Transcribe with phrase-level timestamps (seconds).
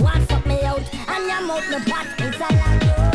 [0.00, 0.82] What's up me out?
[1.08, 3.07] And your mouth the pot, it's a lot.